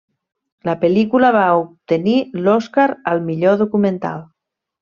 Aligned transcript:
La 0.69 0.73
pel·lícula 0.83 1.29
va 1.35 1.43
obtenir 1.59 2.17
l'Oscar 2.47 2.89
al 3.15 3.25
millor 3.29 3.63
documental. 3.65 4.29